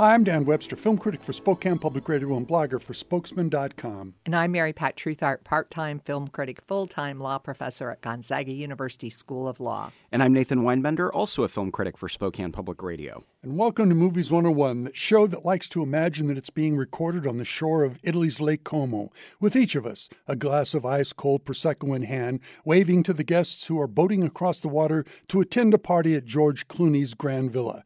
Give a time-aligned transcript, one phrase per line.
[0.00, 4.14] Hi, I'm Dan Webster, film critic for Spokane Public Radio and blogger for Spokesman.com.
[4.24, 8.50] And I'm Mary Pat Treuthart, part time film critic, full time law professor at Gonzaga
[8.50, 9.92] University School of Law.
[10.10, 13.24] And I'm Nathan Weinbender, also a film critic for Spokane Public Radio.
[13.42, 17.26] And welcome to Movies 101, the show that likes to imagine that it's being recorded
[17.26, 21.12] on the shore of Italy's Lake Como, with each of us, a glass of ice
[21.12, 25.42] cold Prosecco in hand, waving to the guests who are boating across the water to
[25.42, 27.84] attend a party at George Clooney's Grand Villa.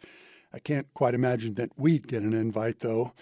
[0.55, 3.13] I can't quite imagine that we'd get an invite, though.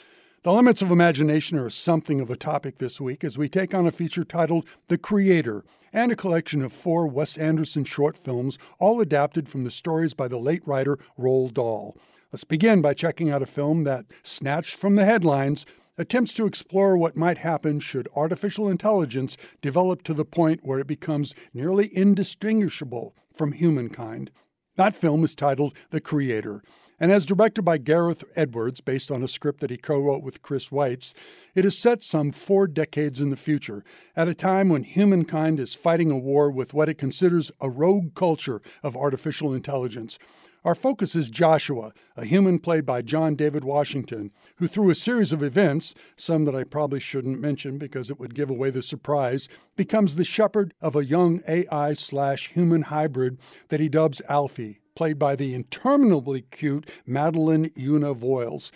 [0.43, 3.87] The limits of imagination are something of a topic this week as we take on
[3.87, 5.65] a feature titled The Creator
[5.95, 10.29] and a collection of four Wes Anderson short films, all adapted from the stories by
[10.29, 11.97] the late writer Roald Dahl.
[12.31, 15.65] Let's begin by checking out a film that, snatched from the headlines,
[15.97, 20.87] attempts to explore what might happen should artificial intelligence develop to the point where it
[20.87, 24.30] becomes nearly indistinguishable from humankind.
[24.77, 26.63] That film is titled The Creator
[27.01, 30.43] and as directed by Gareth Edwards, based on a script that he co wrote with
[30.43, 31.15] Chris Weitz,
[31.54, 33.84] it is set some four decades in the future,
[34.15, 38.15] at a time when humankind is fighting a war with what it considers a rogue
[38.15, 40.18] culture of artificial intelligence.
[40.65, 45.32] Our focus is Joshua, a human played by John David Washington, who, through a series
[45.32, 49.49] of events, some that I probably shouldn't mention because it would give away the surprise,
[49.74, 53.38] becomes the shepherd of a young AI slash human hybrid
[53.71, 58.71] that he dubs Alfie played by the interminably cute Madeline Yuna Voyles.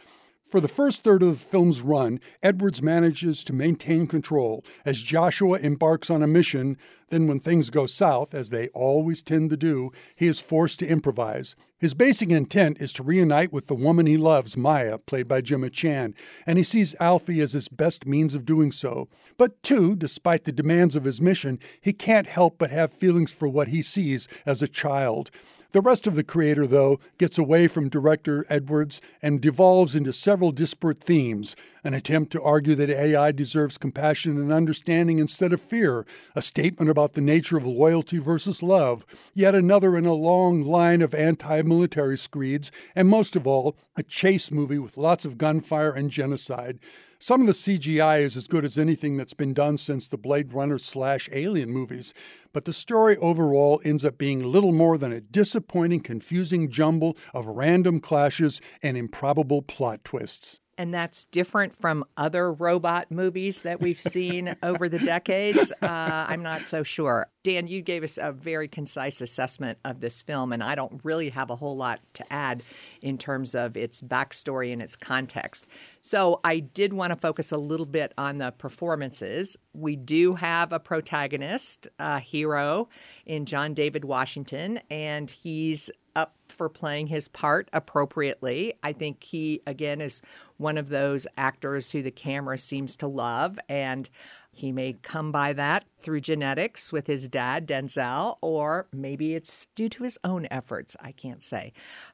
[0.48, 5.58] For the first third of the film's run, Edwards manages to maintain control as Joshua
[5.58, 6.78] embarks on a mission.
[7.08, 10.86] Then, when things go south, as they always tend to do, he is forced to
[10.86, 11.56] improvise.
[11.78, 15.68] His basic intent is to reunite with the woman he loves, Maya, played by Gemma
[15.68, 16.14] Chan,
[16.46, 19.08] and he sees Alfie as his best means of doing so.
[19.36, 23.48] But, too, despite the demands of his mission, he can't help but have feelings for
[23.48, 25.32] what he sees as a child.
[25.76, 30.50] The rest of the creator, though, gets away from director Edwards and devolves into several
[30.50, 31.54] disparate themes
[31.84, 36.90] an attempt to argue that AI deserves compassion and understanding instead of fear, a statement
[36.90, 39.04] about the nature of loyalty versus love,
[39.34, 44.02] yet another in a long line of anti military screeds, and most of all, a
[44.02, 46.78] chase movie with lots of gunfire and genocide.
[47.18, 50.52] Some of the CGI is as good as anything that's been done since the Blade
[50.52, 52.12] Runner slash Alien movies,
[52.52, 57.46] but the story overall ends up being little more than a disappointing, confusing jumble of
[57.46, 64.00] random clashes and improbable plot twists and that's different from other robot movies that we've
[64.00, 65.72] seen over the decades.
[65.86, 67.28] Uh, I'm not so sure.
[67.46, 71.28] Dan, you gave us a very concise assessment of this film, and I don't really
[71.28, 72.64] have a whole lot to add
[73.00, 75.64] in terms of its backstory and its context.
[76.00, 79.56] So I did want to focus a little bit on the performances.
[79.74, 82.88] We do have a protagonist, a hero
[83.26, 88.74] in John David Washington, and he's up for playing his part appropriately.
[88.82, 90.20] I think he, again, is
[90.56, 93.56] one of those actors who the camera seems to love.
[93.68, 94.08] And
[94.56, 99.88] he may come by that through genetics with his dad, Denzel, or maybe it's due
[99.90, 100.96] to his own efforts.
[101.00, 101.72] I can't say.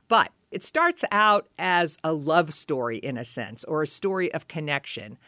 [0.09, 4.49] But it starts out as a love story, in a sense, or a story of
[4.49, 5.19] connection.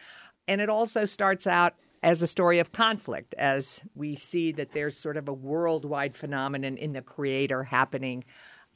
[0.48, 4.96] And it also starts out as a story of conflict, as we see that there's
[4.96, 8.24] sort of a worldwide phenomenon in the creator happening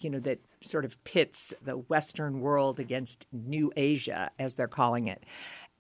[0.01, 5.07] you know, that sort of pits the Western world against New Asia, as they're calling
[5.07, 5.25] it.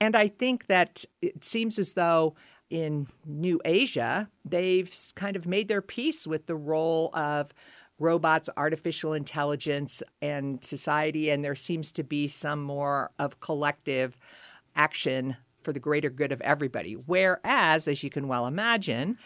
[0.00, 2.34] And I think that it seems as though
[2.70, 7.52] in New Asia, they've kind of made their peace with the role of
[7.98, 11.30] robots, artificial intelligence, and society.
[11.30, 14.16] And there seems to be some more of collective
[14.76, 16.92] action for the greater good of everybody.
[16.92, 19.18] Whereas, as you can well imagine,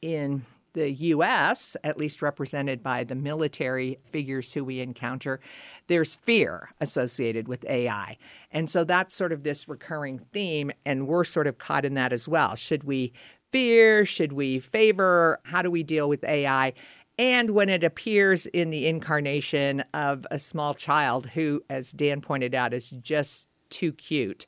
[0.00, 0.42] in
[0.74, 5.40] the U.S., at least represented by the military figures who we encounter,
[5.86, 8.18] there's fear associated with AI.
[8.50, 12.12] And so that's sort of this recurring theme, and we're sort of caught in that
[12.12, 12.54] as well.
[12.54, 13.12] Should we
[13.50, 14.04] fear?
[14.04, 15.40] Should we favor?
[15.44, 16.74] How do we deal with AI?
[17.16, 22.54] And when it appears in the incarnation of a small child who, as Dan pointed
[22.54, 24.46] out, is just too cute,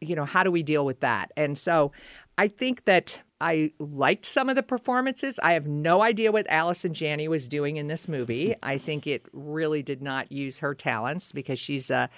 [0.00, 1.30] you know, how do we deal with that?
[1.36, 1.92] And so
[2.38, 5.38] I think that I liked some of the performances.
[5.42, 8.54] I have no idea what Allison Janney was doing in this movie.
[8.62, 12.08] I think it really did not use her talents because she's a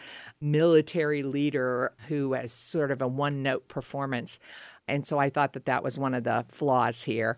[0.41, 4.38] military leader who has sort of a one note performance.
[4.87, 7.37] And so I thought that that was one of the flaws here.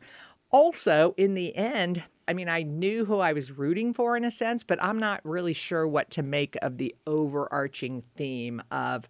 [0.51, 4.31] Also, in the end, I mean, I knew who I was rooting for in a
[4.31, 9.09] sense, but I'm not really sure what to make of the overarching theme of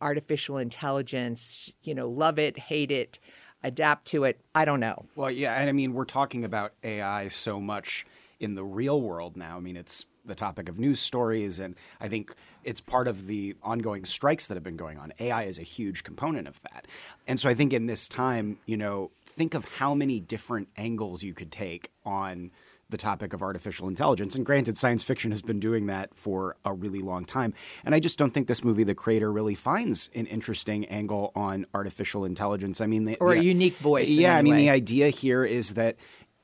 [0.00, 1.72] artificial intelligence.
[1.82, 3.18] You know, love it, hate it
[3.64, 4.38] adapt to it.
[4.54, 5.06] I don't know.
[5.16, 8.06] Well, yeah, and I mean, we're talking about AI so much
[8.38, 9.56] in the real world now.
[9.56, 11.58] I mean, it's the topic of news stories.
[11.60, 15.12] And I think it's part of the ongoing strikes that have been going on.
[15.18, 16.86] AI is a huge component of that.
[17.26, 21.22] And so I think in this time, you know, think of how many different angles
[21.22, 22.50] you could take on
[22.90, 24.34] the topic of artificial intelligence.
[24.34, 27.54] And granted, science fiction has been doing that for a really long time.
[27.84, 31.66] And I just don't think this movie, the creator, really finds an interesting angle on
[31.74, 32.80] artificial intelligence.
[32.80, 34.10] I mean, the, or the, a unique voice.
[34.10, 34.58] Yeah, I mean, way.
[34.58, 35.96] the idea here is that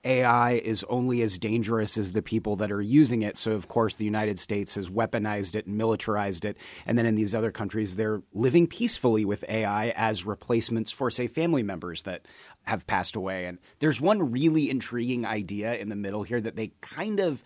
[0.05, 3.37] AI is only as dangerous as the people that are using it.
[3.37, 6.57] So, of course, the United States has weaponized it and militarized it.
[6.87, 11.27] And then in these other countries, they're living peacefully with AI as replacements for, say,
[11.27, 12.27] family members that
[12.65, 13.45] have passed away.
[13.45, 17.45] And there's one really intriguing idea in the middle here that they kind of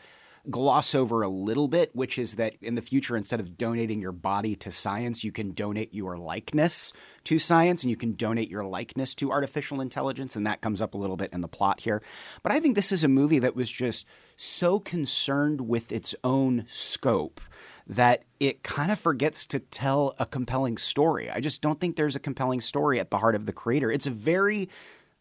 [0.50, 4.12] gloss over a little bit, which is that in the future, instead of donating your
[4.12, 6.92] body to science, you can donate your likeness
[7.24, 10.36] to science and you can donate your likeness to artificial intelligence.
[10.36, 12.02] And that comes up a little bit in the plot here.
[12.42, 14.06] But I think this is a movie that was just
[14.36, 17.40] so concerned with its own scope
[17.86, 21.30] that it kind of forgets to tell a compelling story.
[21.30, 23.90] I just don't think there's a compelling story at the heart of the creator.
[23.90, 24.68] It's a very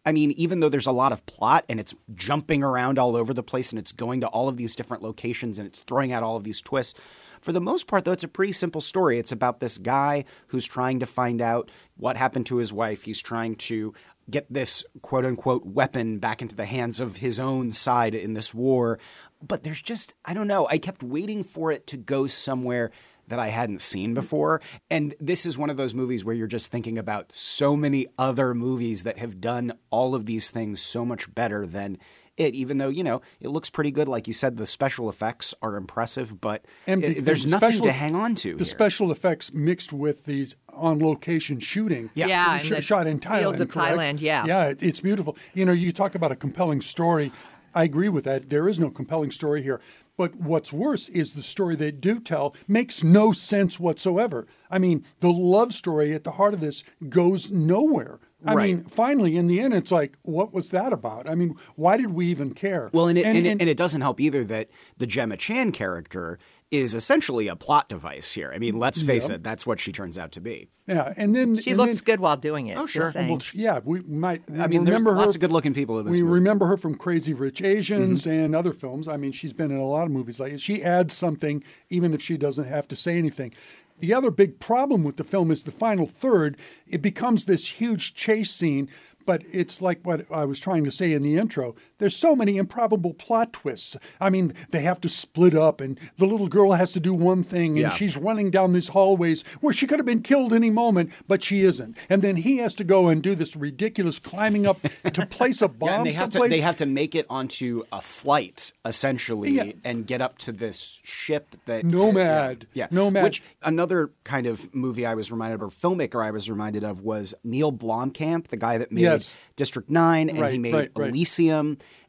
[0.05, 3.33] I mean, even though there's a lot of plot and it's jumping around all over
[3.33, 6.23] the place and it's going to all of these different locations and it's throwing out
[6.23, 6.99] all of these twists,
[7.41, 9.19] for the most part, though, it's a pretty simple story.
[9.19, 13.03] It's about this guy who's trying to find out what happened to his wife.
[13.03, 13.93] He's trying to
[14.29, 18.53] get this quote unquote weapon back into the hands of his own side in this
[18.53, 18.97] war.
[19.45, 22.91] But there's just, I don't know, I kept waiting for it to go somewhere
[23.27, 24.61] that I hadn't seen before.
[24.89, 28.53] And this is one of those movies where you're just thinking about so many other
[28.53, 31.97] movies that have done all of these things so much better than
[32.35, 34.07] it, even though, you know, it looks pretty good.
[34.07, 37.85] Like you said, the special effects are impressive, but And it- the there's nothing special-
[37.85, 38.53] to hang on to.
[38.53, 38.65] The here.
[38.65, 42.09] special effects mixed with these on location shooting.
[42.15, 42.25] Yeah.
[42.27, 43.39] Yeah, Sh- the shot in Thailand.
[43.39, 43.97] fields of correct?
[43.97, 44.45] Thailand, yeah.
[44.47, 45.37] Yeah, it- it's beautiful.
[45.53, 47.31] You know, you talk about a compelling story.
[47.75, 48.49] I agree with that.
[48.49, 49.79] There is no compelling story here.
[50.17, 54.47] But what's worse is the story they do tell makes no sense whatsoever.
[54.69, 58.19] I mean, the love story at the heart of this goes nowhere.
[58.45, 58.75] I Right.
[58.75, 61.29] mean, finally, in the end, it's like, what was that about?
[61.29, 62.89] I mean, why did we even care?
[62.93, 66.37] Well, and it, and, it, and it doesn't help either that the Gemma Chan character
[66.73, 68.51] is essentially a plot device here.
[68.53, 70.67] I mean, let's face it, that's what she turns out to be.
[70.87, 72.77] yeah, and then She and looks then- good while doing it.
[72.77, 73.11] Oh, sure.
[73.15, 74.41] Well, yeah, we might.
[74.57, 76.33] I mean, there's remember lots of good-looking people in this We movie.
[76.33, 78.29] remember her from Crazy Rich Asians Mm-hmm.
[78.31, 79.07] and other films.
[79.07, 82.21] I mean, she's been in a lot of movies like She adds something, even if
[82.21, 83.53] she doesn't have to say anything.
[83.99, 86.57] The other big problem with the film is the final third.
[86.87, 88.89] It becomes this huge chase scene,
[89.25, 91.75] but it's like what I was trying to say in the intro.
[92.03, 93.95] There's so many improbable plot twists.
[94.19, 97.43] I mean, they have to split up, and the little girl has to do one
[97.43, 97.93] thing, and Yeah.
[97.93, 101.63] she's running down these hallways where she could have been killed any moment, but she
[101.63, 101.95] isn't.
[102.09, 104.81] And then he has to go and do this ridiculous climbing up
[105.13, 107.83] to place a bomb Yeah, and they have to they have to make it onto
[107.93, 109.71] a flight essentially Yeah.
[109.85, 112.67] and get up to this ship that Nomad.
[112.73, 112.87] Yeah, yeah.
[112.91, 113.23] Nomad.
[113.23, 116.99] Which another kind of movie I was reminded of, or filmmaker I was reminded of,
[116.99, 119.33] was Neil Blomkamp, the guy that made Yes.
[119.55, 121.13] District Nine, and he made right, right.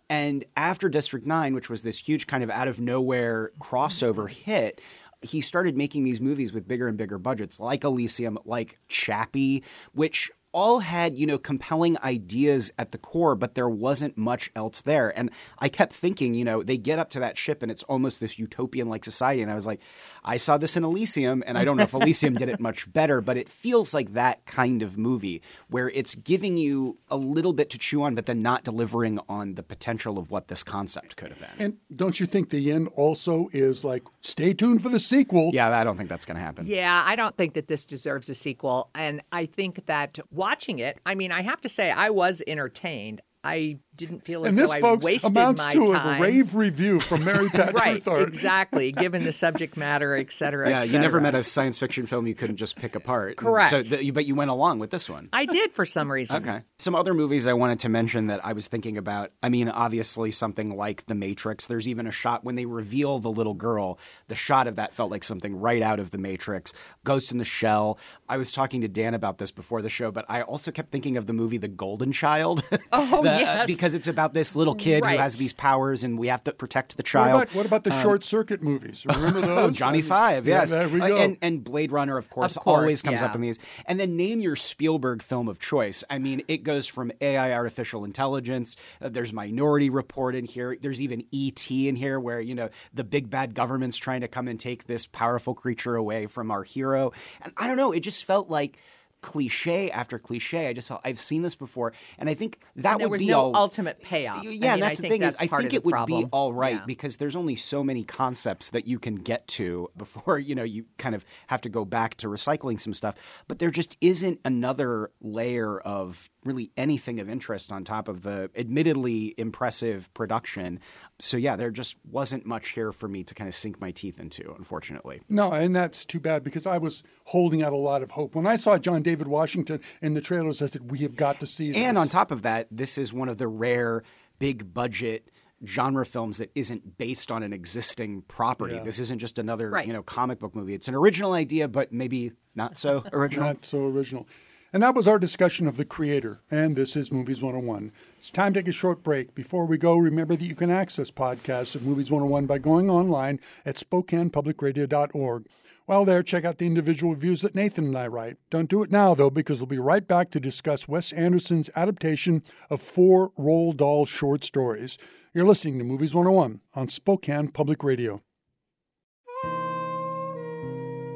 [0.09, 4.51] And after District Nine, which was this huge kind of out of nowhere crossover mm-hmm.
[4.51, 4.81] hit.
[5.23, 10.31] He started making these movies with bigger and bigger budgets, like Elysium, like Chappie, which
[10.55, 15.17] all had, you know, compelling ideas at the core, but there wasn't much else there.
[15.19, 18.21] And I kept thinking, you know, they get up to that ship and it's almost
[18.21, 19.43] this utopian like society.
[19.43, 19.81] And I was like,
[20.25, 23.21] I saw this in Elysium, and I don't know if Elysium did it much better,
[23.21, 27.71] but it feels like that kind of movie where it's giving you a little bit
[27.71, 31.31] to chew on, but then not delivering on the potential of what this concept could
[31.31, 31.51] have been.
[31.59, 35.51] and don't you think the end also is like, stay tuned for the sequel?
[35.53, 36.67] Yeah, I don't think that's going to happen.
[36.67, 38.91] Yeah, I don't think that this deserves a sequel.
[38.95, 43.21] And I think that watching it, I mean, I have to say, I was entertained.
[43.43, 46.21] I didn't feel as And this, though I folks, wasted amounts my to time.
[46.21, 48.27] a rave review from Mary Pat right, Treuthart.
[48.29, 48.93] exactly.
[48.93, 50.69] Given the subject matter, et cetera.
[50.69, 53.37] Yeah, et you never met a science fiction film you couldn't just pick apart.
[53.37, 53.71] Correct.
[53.71, 55.29] So, th- but you went along with this one.
[55.33, 56.37] I did for some reason.
[56.37, 56.63] Okay.
[56.79, 59.31] Some other movies I wanted to mention that I was thinking about.
[59.43, 61.67] I mean, obviously, something like The Matrix.
[61.67, 63.99] There's even a shot when they reveal the little girl.
[64.29, 66.73] The shot of that felt like something right out of The Matrix.
[67.05, 67.99] Ghost in the Shell.
[68.29, 71.17] I was talking to Dan about this before the show, but I also kept thinking
[71.17, 72.63] of the movie The Golden Child.
[72.93, 73.67] Oh, The- yes.
[73.67, 75.17] Because it's about this little kid Right.
[75.17, 77.43] who has these powers and we have to protect the What child.
[77.43, 79.05] about, what about the short circuit movies?
[79.15, 79.59] Remember those?
[79.59, 80.71] Oh, Johnny I mean, Five, yeah, yes.
[80.71, 81.17] there we Uh, go.
[81.19, 83.27] And, and Blade Runner, of course, Of course, always comes yeah.
[83.27, 83.59] up in these.
[83.85, 86.05] And then name your Spielberg film of choice.
[86.09, 88.77] I mean, it goes from AI, artificial intelligence.
[89.03, 90.77] Uh, there's Minority Report in here.
[90.81, 91.89] There's even E.T.
[91.89, 95.05] in here, where you know the big bad government's trying to come and take this
[95.07, 97.13] powerful creature away from our hero.
[97.43, 98.79] And I don't know, it just felt like
[99.25, 100.69] cliche after cliche.
[100.69, 103.57] I just thought I've seen this before, and I think that would be no all
[103.57, 104.45] ultimate payoff.
[104.45, 106.23] yeah, I and mean, that's I the thing that's is, I think it would problem.
[106.25, 106.85] be all right Yeah.
[106.87, 110.85] because there's only so many concepts that you can get to before you know you
[110.99, 113.17] kind of have to go back to recycling some stuff.
[113.49, 118.51] But there just isn't another layer of really anything of interest on top of the
[118.57, 120.81] admittedly impressive production.
[121.21, 124.21] So yeah, there just wasn't much here for me to kind of sink my teeth
[124.21, 125.23] into, unfortunately.
[125.29, 128.35] No, and that's too bad because I was holding out a lot of hope.
[128.35, 131.47] When I saw John David Washington in the trailers, I said, we have got to
[131.47, 131.77] see this.
[131.77, 134.03] And on top of that, this is one of the rare
[134.39, 135.31] big budget
[135.65, 138.75] genre films that isn't based on an existing property.
[138.75, 138.83] Yeah.
[138.83, 139.87] This isn't just another, Right.
[139.87, 140.75] you know, comic book movie.
[140.75, 143.47] It's an original idea, but maybe not so original.
[143.47, 144.27] Not so original.
[144.75, 146.41] And that was our discussion of The Creator.
[146.51, 147.93] And this is Movies 101.
[148.19, 149.33] It's time to take a short break.
[149.33, 153.39] Before we go, remember that you can access podcasts of Movies 101 by going online
[153.65, 155.47] at SpokanePublicRadio.org.
[155.87, 158.37] While there, check out the individual reviews that Nathan and I write.
[158.51, 162.43] Don't do it now, though, because we'll be right back to discuss Wes Anderson's adaptation
[162.69, 164.99] of four Roald Dahl short stories.
[165.33, 168.23] You're listening to Movies 101 on Spokane Public Radio.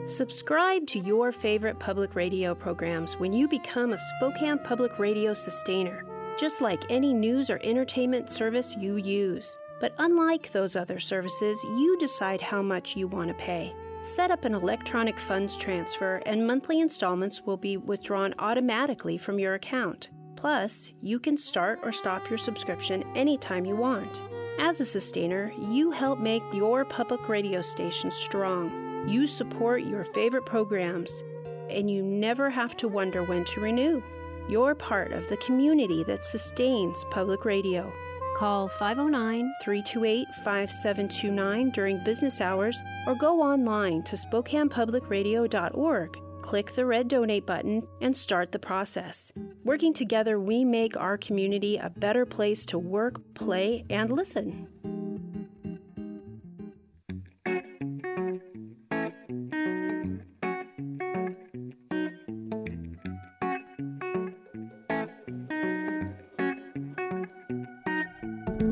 [0.08, 6.02] Subscribe to your favorite public radio programs when you become a Spokane Public Radio sustainer,
[6.38, 9.58] just like any news or entertainment service you use.
[9.82, 13.74] But unlike those other services, you decide how much you want to pay.
[14.00, 19.52] Set up an electronic funds transfer, and monthly installments will be withdrawn automatically from your
[19.52, 20.08] account.
[20.36, 24.22] Plus, you can start or stop your subscription anytime you want.
[24.58, 28.87] As a sustainer, you help make your public radio station strong.
[29.08, 31.24] You support your favorite programs,
[31.70, 34.02] and you never have to wonder when to renew.
[34.50, 37.90] You're part of the community that sustains public radio.
[38.36, 46.18] Call 509 328 5729 during business hours or go online to SpokanePublicRadio.org.
[46.42, 49.32] Click the red donate button and start the process.
[49.64, 54.68] Working together, we make our community a better place to work, play, and listen.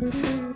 [0.07, 0.55] And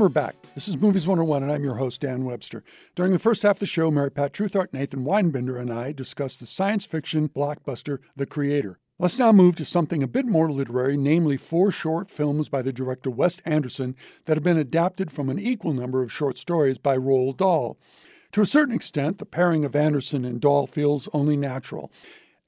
[0.00, 0.34] we're back.
[0.54, 2.64] This is Movies 101, and I'm your host, Dan Webster.
[2.94, 6.40] During the first half of the show, Mary Pat Treuthart, Nathan Weinbender, and I discussed
[6.40, 8.78] the science fiction blockbuster The Creator.
[8.98, 12.72] Let's now move to something a bit more literary, namely four short films by the
[12.72, 13.96] director Wes Anderson
[14.26, 17.76] that have been adapted from an equal number of short stories by Roald Dahl.
[18.34, 21.92] To a certain extent, the pairing of Anderson and Dahl feels only natural.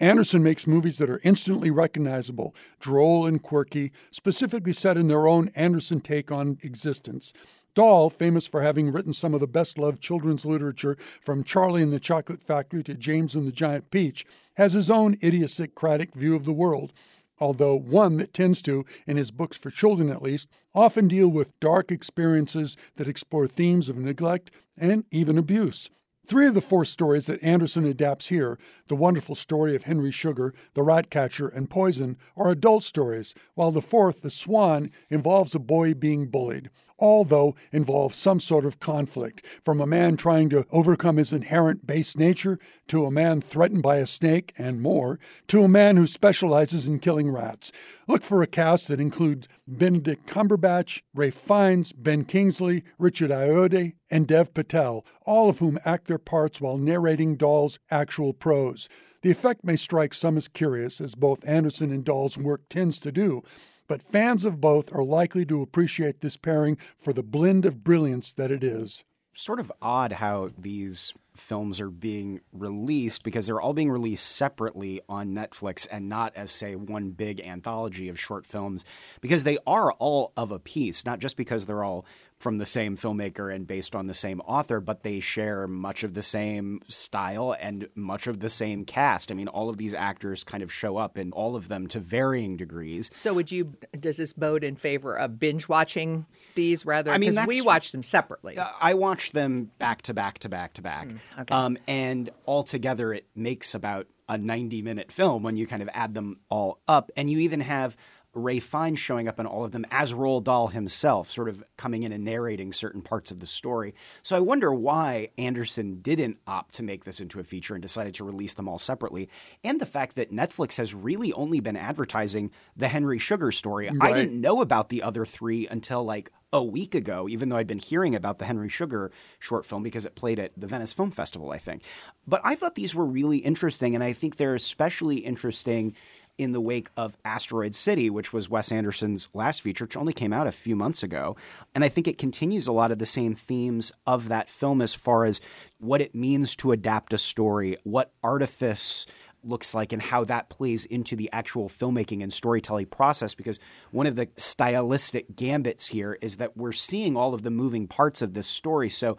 [0.00, 5.48] Anderson makes movies that are instantly recognizable, droll and quirky, specifically set in their own
[5.54, 7.32] Anderson take on existence.
[7.76, 11.92] Dahl, famous for having written some of the best loved children's literature from Charlie and
[11.92, 16.46] the Chocolate Factory to James and the Giant Peach, has his own idiosyncratic view of
[16.46, 16.92] the world,
[17.38, 21.58] although one that tends to, in his books for children at least, often deal with
[21.60, 25.90] dark experiences that explore themes of neglect and even abuse.
[26.26, 30.54] Three of the four stories that Anderson adapts here, the wonderful story of Henry Sugar,
[30.74, 35.94] the Ratcatcher, and Poison, are adult stories, while the fourth, The Swan, involves a boy
[35.94, 36.68] being bullied.
[36.98, 41.86] All, though, involve some sort of conflict, from a man trying to overcome his inherent
[41.86, 46.06] base nature, to a man threatened by a snake, and more, to a man who
[46.06, 47.70] specializes in killing rats.
[48.08, 54.26] Look for a cast that includes Benedict Cumberbatch, Ralph Fiennes, Ben Kingsley, Richard Ayoade, and
[54.26, 58.88] Dev Patel, all of whom act their parts while narrating Dahl's actual prose.
[59.22, 63.10] The effect may strike some as curious, as both Anderson and Dahl's work tends to
[63.10, 63.42] do,
[63.86, 68.32] but fans of both are likely to appreciate this pairing for the blend of brilliance
[68.32, 69.04] that it is.
[69.34, 75.00] Sort of odd how these films are being released because they're all being released separately
[75.08, 78.84] on Netflix and not as, say, one big anthology of short films
[79.20, 82.06] because they are all of a piece, not just because they're all
[82.38, 86.12] from the same filmmaker and based on the same author, but they share much of
[86.12, 89.32] the same style and much of the same cast.
[89.32, 92.00] I mean, all of these actors kind of show up in all of them to
[92.00, 93.10] varying degrees.
[93.14, 93.74] So, would you?
[93.98, 97.10] Does this vote in favor of binge watching these rather?
[97.10, 98.58] I mean, we watch them separately.
[98.58, 101.08] Uh, I watch them back to back to back to back.
[101.38, 101.54] okay.
[101.54, 106.14] Um, and altogether, it makes about a 90 minute film when you kind of add
[106.14, 107.10] them all up.
[107.16, 107.96] And you even have
[108.36, 112.02] Ralph Fiennes showing up in all of them as Roald Dahl himself, sort of coming
[112.02, 113.94] in and narrating certain parts of the story.
[114.22, 118.14] So I wonder why Anderson didn't opt to make this into a feature and decided
[118.14, 119.28] to release them all separately.
[119.64, 123.90] And the fact that Netflix has really only been advertising the Henry Sugar story.
[124.00, 127.66] I didn't know about the other three until like a week ago, even though I'd
[127.66, 131.10] been hearing about the Henry Sugar short film because it played at the Venice Film
[131.10, 131.82] Festival, I think.
[132.26, 135.94] But I thought these were really interesting, and I think they're especially interesting
[136.38, 140.32] in the wake of Asteroid City, which was Wes Anderson's last feature, which only came
[140.32, 141.36] out a few months ago.
[141.74, 144.94] And I think it continues a lot of the same themes of that film as
[144.94, 145.40] far as
[145.78, 149.06] what it means to adapt a story, what artifice
[149.46, 153.60] looks like and how that plays into the actual filmmaking and storytelling process because
[153.92, 158.22] one of the stylistic gambits here is that we're seeing all of the moving parts
[158.22, 159.16] of this story so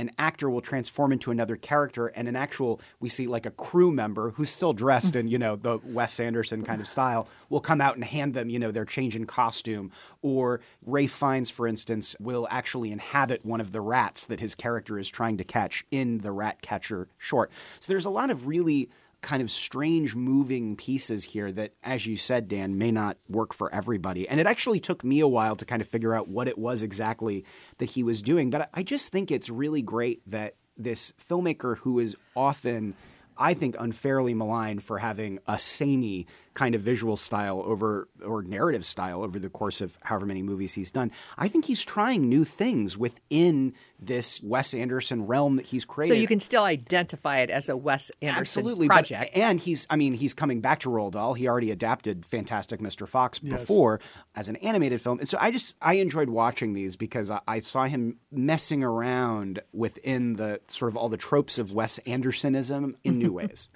[0.00, 3.92] an actor will transform into another character and an actual we see like a crew
[3.92, 7.80] member who's still dressed in you know the Wes Anderson kind of style will come
[7.80, 9.90] out and hand them you know their change in costume.
[10.22, 14.98] Or Ralph Fiennes for instance will actually inhabit one of the rats that his character
[14.98, 17.50] is trying to catch in the rat catcher short.
[17.78, 18.90] So there's a lot of really
[19.22, 23.72] kind of strange moving pieces here that, as you said, Dan, may not work for
[23.74, 24.28] everybody.
[24.28, 26.82] And it actually took me a while to kind of figure out what it was
[26.82, 27.44] exactly
[27.78, 28.50] that he was doing.
[28.50, 32.94] But I just think it's really great that this filmmaker who is often
[33.40, 38.84] I think unfairly maligned for having a samey kind of visual style over or narrative
[38.84, 41.10] style over the course of however many movies he's done.
[41.38, 46.14] I think he's trying new things within this Wes Anderson realm that he's created.
[46.14, 49.32] So you can still identify it as a Wes Anderson Absolutely, project.
[49.32, 51.34] But, and he's I mean he's coming back to Roald Dahl.
[51.34, 53.06] He already adapted Fantastic Mr.
[53.06, 54.00] Fox before
[54.34, 55.20] as an animated film.
[55.20, 59.60] And so I just I enjoyed watching these because I, I saw him messing around
[59.72, 63.68] within the sort of all the tropes of Wes Andersonism in new ways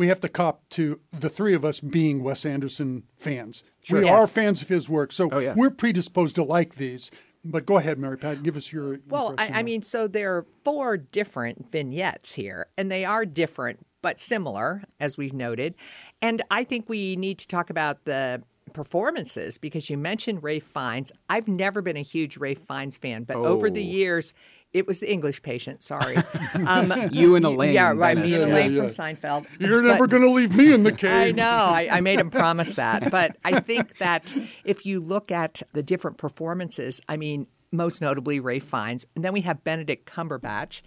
[0.00, 3.62] we have to cop to the three of us being Wes Anderson fans.
[3.84, 4.00] Sure.
[4.00, 4.14] We yes.
[4.14, 5.52] are fans of his work, so oh, yeah.
[5.54, 7.10] we're predisposed to like these.
[7.44, 9.00] But go ahead, Mary Pat, give us your.
[9.06, 13.86] Well, I, I mean, so there are four different vignettes here, and they are different
[14.00, 15.74] but similar, as we've noted.
[16.22, 18.42] And I think we need to talk about the
[18.72, 21.12] performances because you mentioned Ralph Fiennes.
[21.28, 23.44] I've never been a huge Ralph Fiennes fan, but oh.
[23.44, 23.92] over the oh.
[23.92, 24.32] years,
[24.72, 25.82] it was the English patient.
[25.82, 26.16] Sorry,
[26.66, 27.74] um, you and Elaine.
[27.74, 28.16] Yeah, right.
[28.16, 28.88] Me and Elaine yeah, yeah.
[28.88, 29.46] from Seinfeld.
[29.58, 31.10] You're never going to leave me in the cave.
[31.10, 31.44] I know.
[31.44, 35.82] I, I made him promise that, but I think that if you look at the
[35.82, 40.82] different performances, I mean, most notably Ralph Fiennes, and then we have Benedict Cumberbatch,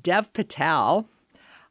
[0.00, 1.08] Dev Patel,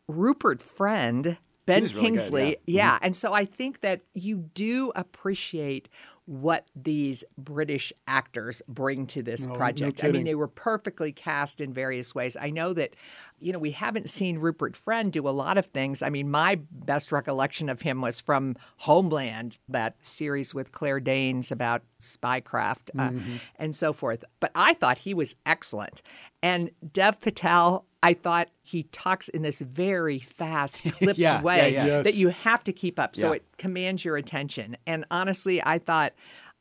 [0.07, 1.37] Rupert Friend.
[1.67, 2.83] Ben Kingsley, good, yeah.
[2.83, 2.95] yeah.
[2.95, 3.05] Mm-hmm.
[3.05, 5.87] And so I think that you do appreciate
[6.31, 10.01] what these British actors bring to this no, project.
[10.01, 12.37] No I mean, they were perfectly cast in various ways.
[12.39, 12.95] I know that,
[13.37, 16.01] you know, we haven't seen Rupert Friend do a lot of things.
[16.01, 21.51] I mean, my best recollection of him was from Homeland, that series with Claire Danes
[21.51, 23.35] about spycraft uh, mm-hmm.
[23.57, 24.23] and so forth.
[24.39, 26.01] But I thought he was excellent.
[26.43, 31.85] And Dev Patel, I thought he talks in this very fast, clipped yeah, way yeah,
[31.85, 32.01] yeah.
[32.01, 33.15] that you have to keep up.
[33.15, 34.77] So it commands your attention.
[34.87, 36.13] And honestly, I thought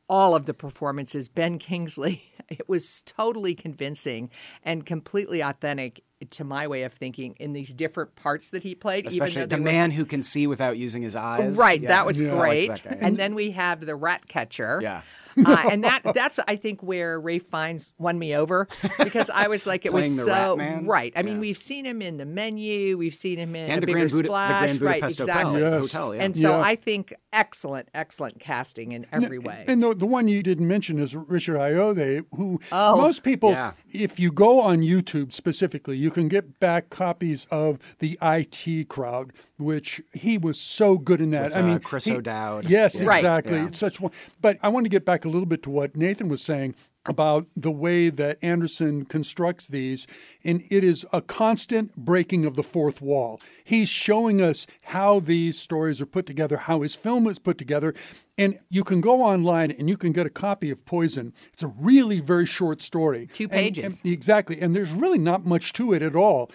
[0.08, 4.30] all of the performances, Ben Kingsley, it was totally convincing
[4.64, 9.06] and completely authentic to my way of thinking in these different parts that he played.
[9.06, 9.62] Especially the were...
[9.62, 11.56] man who can see without using his eyes.
[11.56, 12.82] Right, that was great.
[12.82, 14.80] That and then we have the rat catcher.
[14.82, 15.02] Yeah
[15.46, 19.66] uh, and that that's I think where Ralph Fiennes won me over because I was
[19.66, 21.12] like it was so right.
[21.14, 21.24] I yeah.
[21.24, 24.24] mean, we've seen him in the menu, we've seen him in and the Grand Bigger
[24.24, 25.00] Splash, the Grand right?
[25.00, 25.52] Budapest Exactly.
[25.52, 25.92] Hotel, yes.
[25.92, 26.22] Hotel yeah.
[26.22, 26.64] And so yeah.
[26.64, 29.64] I think excellent, excellent casting in every way.
[29.66, 32.96] And the, the one you didn't mention is Richard Ayoade, who oh.
[32.96, 33.72] most people, yeah.
[33.92, 39.32] if you go on YouTube specifically, you can get back copies of the IT crowd
[39.60, 41.50] which he was so good in that.
[41.50, 42.68] With, I mean, uh, Chris he, O'Dowd.
[42.68, 43.14] Yes, yeah.
[43.16, 43.58] exactly.
[43.58, 43.68] Right.
[43.68, 44.12] It's such one.
[44.40, 46.74] But I want to get back a little bit to what Nathan was saying
[47.06, 50.06] about the way that Anderson constructs these,
[50.44, 53.40] and it is a constant breaking of the fourth wall.
[53.64, 57.94] He's showing us how these stories are put together, how his film is put together,
[58.36, 61.32] and you can go online and you can get a copy of Poison.
[61.52, 65.46] It's a really very short story, two pages, and, and, exactly, and there's really not
[65.46, 66.50] much to it at all.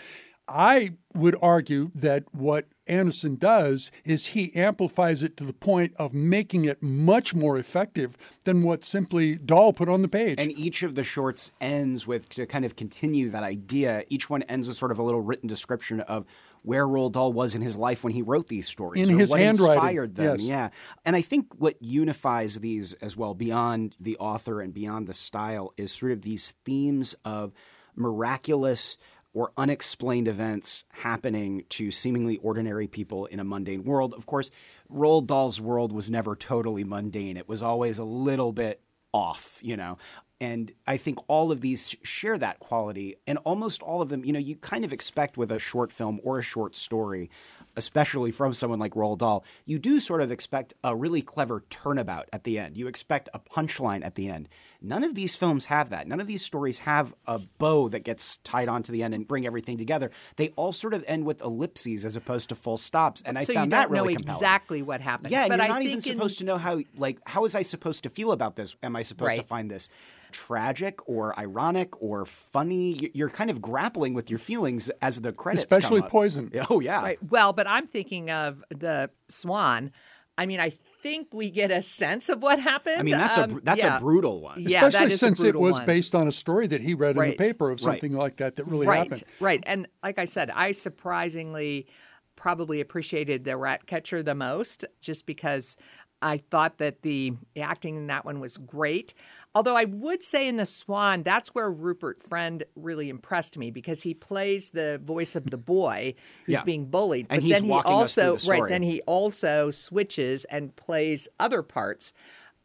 [0.48, 6.14] I would argue that what Anderson does is he amplifies it to the point of
[6.14, 10.40] making it much more effective than what simply Dahl put on the page.
[10.40, 14.44] And each of the shorts ends with, to kind of continue that idea, each one
[14.44, 16.26] ends with sort of a little written description of
[16.62, 19.10] where Roald Dahl was in his life when he wrote these stories.
[19.10, 19.76] In his what handwriting.
[19.76, 20.40] inspired them.
[20.40, 20.48] Yes.
[20.48, 20.70] Yeah.
[21.06, 25.74] And I think what unifies these as well, beyond the author and beyond the style,
[25.78, 27.52] is sort of these themes of
[27.96, 28.98] miraculous–
[29.36, 34.14] or unexplained events happening to seemingly ordinary people in a mundane world.
[34.14, 34.50] Of course,
[34.92, 37.36] Roald Dahl's world was never totally mundane.
[37.36, 38.80] It was always a little bit
[39.14, 39.98] off, you know.
[40.42, 43.16] And I think all of these share that quality.
[43.26, 46.20] And almost all of them, you know, you kind of expect with a short film
[46.24, 47.30] or a short story,
[47.78, 52.28] especially from someone like Roald Dahl, you do sort of expect a really clever turnabout
[52.34, 52.76] at the end.
[52.76, 54.50] You expect a punchline at the end.
[54.82, 56.06] None of these films have that.
[56.06, 59.46] None of these stories have a bow that gets tied onto the end and bring
[59.46, 60.12] everything together.
[60.36, 63.24] They all sort of end with ellipses as opposed to full stops.
[63.26, 64.38] And I so found you don't that really know compelling.
[64.38, 65.32] exactly what happens.
[65.32, 66.82] Yeah, and you're I not even in- supposed to know how.
[66.98, 68.76] Like, how is I supposed to feel about this?
[68.84, 69.90] Am I supposed to find this
[70.36, 72.94] tragic or ironic or funny?
[72.94, 76.10] You- You're kind of grappling with your feelings as the credits, come Especially up.
[76.10, 76.52] Poison.
[76.70, 77.20] Oh yeah, Right.
[77.30, 79.92] Well, but I'm thinking of the Swan.
[80.38, 80.72] I mean, I
[81.02, 83.00] think we get a sense of what happened.
[83.00, 83.98] I mean that's a Um, br- that's yeah.
[83.98, 84.62] a brutal one.
[84.62, 85.86] Yeah, Especially that is a since it was one.
[85.86, 87.94] based on a story that he read in the paper of Right.
[87.94, 89.24] something like that that really right, happened.
[89.40, 89.64] Right.
[89.66, 91.88] And like I said, I surprisingly
[92.36, 95.78] probably appreciated the rat catcher the most just because
[96.22, 99.14] I thought that the acting in that one was great.
[99.56, 104.04] Although I would say in The Swan, that's where Rupert Friend really impressed me because
[104.04, 106.14] he plays the voice of the boy
[106.46, 106.64] who's Yeah.
[106.64, 107.28] being bullied.
[107.30, 108.60] And but he's then he also the story.
[108.62, 112.12] right, then he also switches and plays other parts.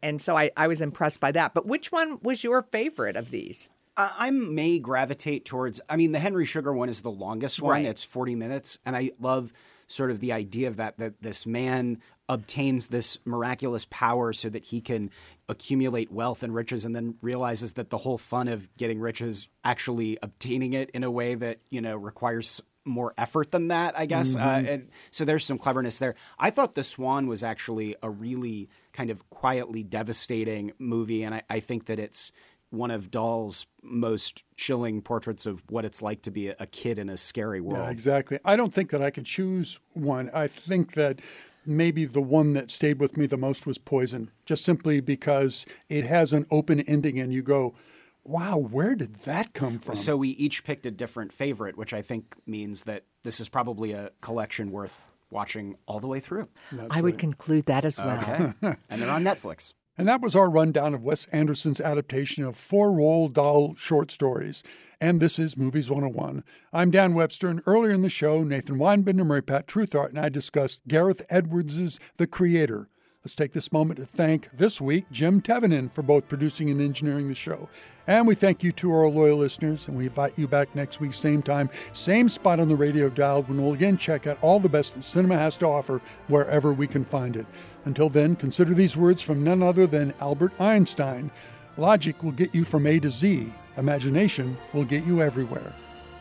[0.03, 1.53] And so I, I was impressed by that.
[1.53, 3.69] But which one was your favorite of these?
[3.95, 5.79] I I may gravitate towards.
[5.89, 7.71] I mean, the Henry Sugar one is the longest one.
[7.71, 7.85] Right.
[7.85, 9.53] It's 40 minutes, and I love
[9.87, 11.99] sort of the idea of that that this man
[12.31, 15.09] obtains this miraculous power so that he can
[15.49, 19.49] accumulate wealth and riches and then realizes that the whole fun of getting rich is
[19.65, 24.05] actually obtaining it in a way that you know requires more effort than that i
[24.05, 28.09] guess uh, and so there's some cleverness there i thought the swan was actually a
[28.09, 32.31] really kind of quietly devastating movie and i, I think that it's
[32.69, 36.97] one of Dahl's most chilling portraits of what it's like to be a, a kid
[36.97, 37.83] in a scary world.
[37.83, 38.39] Yeah, exactly.
[38.45, 40.31] I don't think that I can choose one.
[40.33, 41.19] I think that
[41.65, 46.05] maybe the one that stayed with me the most was Poison, just simply because it
[46.05, 47.75] has an open ending and you go,
[48.23, 49.95] wow, where did that come from?
[49.95, 53.91] So we each picked a different favorite, which I think means that this is probably
[53.93, 56.47] a collection worth watching all the way through.
[56.89, 58.19] I would conclude that as well.
[58.19, 58.53] Okay.
[58.89, 59.73] and they're on Netflix.
[59.97, 64.63] And that was our rundown of Wes Anderson's adaptation of four Roald Dahl short stories.
[65.01, 66.43] And this is Movies 101.
[66.71, 70.29] I'm Dan Webster, and earlier in the show, Nathan Weinbender, Mary Pat Treuthart, and I
[70.29, 72.87] discussed Gareth Edwards' The Creator.
[73.25, 77.29] Let's take this moment to thank this week Jim Tevenin for both producing and engineering
[77.29, 77.67] the show.
[78.05, 81.15] And we thank you to our loyal listeners, and we invite you back next week,
[81.15, 84.69] same time, same spot on the radio dial, when we'll again check out all the
[84.69, 87.47] best that cinema has to offer wherever we can find it.
[87.85, 91.31] Until then, consider these words from none other than Albert Einstein
[91.77, 95.73] Logic will get you from A to Z, imagination will get you everywhere.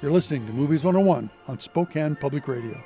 [0.03, 2.83] You're listening to Movies 101 on Spokane Public Radio.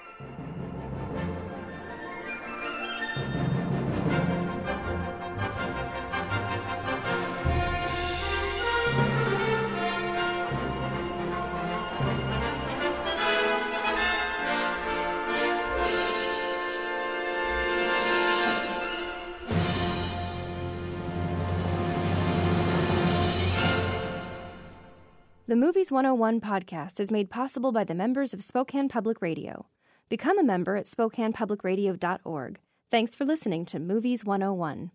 [25.74, 29.66] Movies 101 podcast is made possible by the members of Spokane Public Radio.
[30.08, 32.60] Become a member at SpokanePublicRadio.org.
[32.92, 34.92] Thanks for listening to Movies 101.